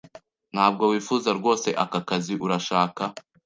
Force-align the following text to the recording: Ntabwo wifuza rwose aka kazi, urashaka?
Ntabwo 0.53 0.83
wifuza 0.91 1.29
rwose 1.39 1.67
aka 1.83 1.99
kazi, 2.07 2.33
urashaka? 2.45 3.03